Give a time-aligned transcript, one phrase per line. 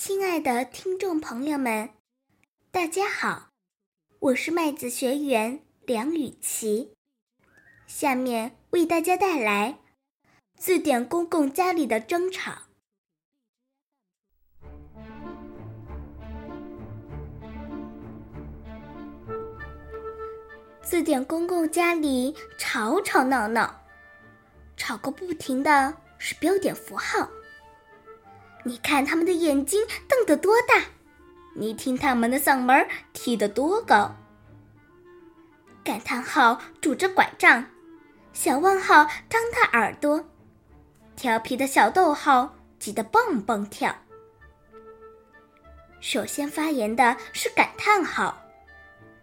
[0.00, 1.90] 亲爱的听众朋友们，
[2.70, 3.48] 大家好，
[4.20, 6.94] 我是麦子学员梁雨琪，
[7.88, 9.80] 下面为大家带来
[10.56, 12.52] 字典公公家里的争吵。
[20.80, 23.82] 字典公公家里吵吵闹闹，
[24.76, 27.28] 吵个不停的是标点符号。
[28.68, 30.84] 你看他们的眼睛瞪得多大，
[31.54, 34.14] 你听他们的嗓门提得多高。
[35.82, 37.64] 感叹号拄着拐杖，
[38.34, 40.22] 小问号张大耳朵，
[41.16, 43.90] 调皮的小逗号急得蹦蹦跳。
[46.00, 48.38] 首先发言的是感叹号，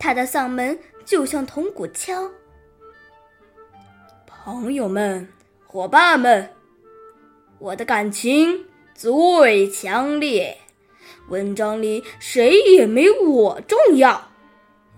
[0.00, 2.28] 他的嗓门就像铜鼓敲。
[4.26, 5.32] 朋友们，
[5.64, 6.52] 伙伴们，
[7.60, 8.67] 我的感情。
[8.98, 10.58] 最强烈，
[11.28, 14.32] 文章里谁也没我重要。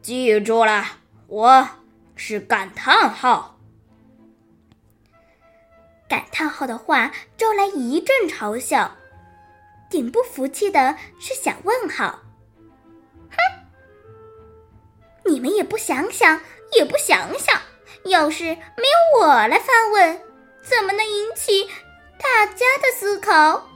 [0.00, 0.82] 记住了，
[1.26, 1.68] 我
[2.16, 3.60] 是感叹号。
[6.08, 8.96] 感叹号的话招来一阵嘲笑，
[9.90, 12.22] 顶不服气的是小问号。
[13.28, 13.36] 哼，
[15.26, 16.40] 你们也不想想，
[16.72, 17.60] 也不想想，
[18.06, 20.18] 要是没有我来发问，
[20.62, 21.68] 怎么能引起
[22.18, 23.68] 大家的思考？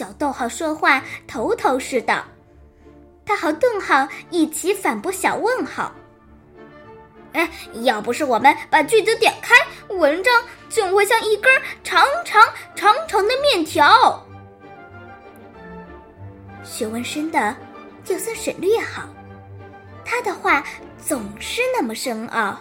[0.00, 2.24] 小逗号说话头头是道，
[3.26, 5.92] 他和顿号一起反驳小问号。
[7.34, 7.46] 哎，
[7.82, 9.54] 要不是我们把句子点开，
[9.94, 10.32] 文章
[10.70, 11.52] 就会像一根
[11.84, 12.42] 长长
[12.74, 14.24] 长长的面条。
[16.64, 17.54] 学问深的
[18.02, 19.02] 就算省略号，
[20.02, 20.64] 他的话
[20.96, 22.58] 总是那么深奥。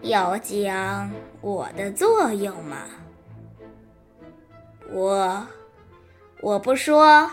[0.00, 1.10] 要讲
[1.42, 2.78] 我的作用吗？
[4.90, 5.46] 我。
[6.42, 7.30] 我不说，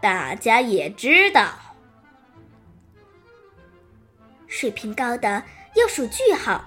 [0.00, 1.50] 大家也知道。
[4.48, 5.42] 水平高的
[5.74, 6.64] 要数句号，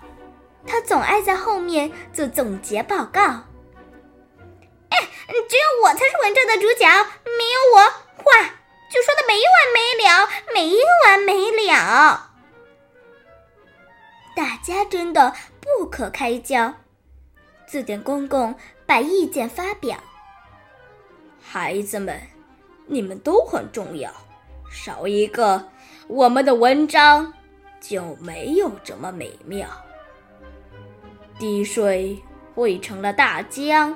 [0.68, 3.22] 他总爱在后面做总结报告。
[3.22, 6.88] 哎，只有我才是文章的主角，
[7.26, 7.82] 没有我，
[8.18, 8.46] 话
[8.92, 10.76] 就说的没完没了，没
[11.06, 12.30] 完没了。
[14.36, 16.72] 大家真的不可开交。
[17.66, 19.98] 字典公公把意见发表。
[21.46, 22.20] 孩子们，
[22.88, 24.12] 你们都很重要，
[24.72, 25.68] 少一个，
[26.08, 27.32] 我们的文章
[27.80, 29.68] 就没有这么美妙。
[31.38, 32.18] 滴水
[32.56, 33.96] 汇成了大江，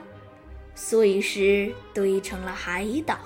[0.76, 3.18] 碎石堆成了海岛。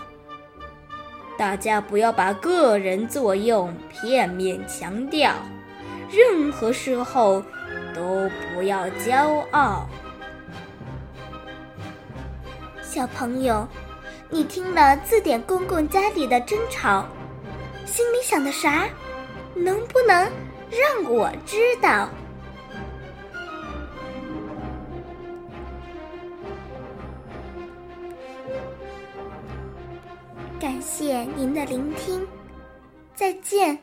[1.37, 5.33] 大家不要把个人作用片面强调，
[6.09, 7.43] 任何时候
[7.93, 9.89] 都不要骄傲。
[12.81, 13.67] 小朋友。
[14.33, 17.05] 你听了字典公公家里的争吵，
[17.85, 18.87] 心里想的啥？
[19.53, 20.31] 能不能
[20.71, 22.09] 让我知道？
[30.59, 32.25] 感谢您的聆听，
[33.13, 33.77] 再见。